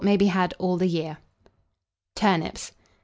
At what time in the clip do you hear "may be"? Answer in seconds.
0.03-0.25